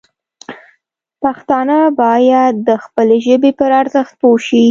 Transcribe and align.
پښتانه 1.21 1.77
باید 2.01 2.53
د 2.67 2.69
خپلې 2.83 3.17
ژبې 3.27 3.51
پر 3.59 3.71
ارزښت 3.81 4.13
پوه 4.21 4.39
شي. 4.47 4.59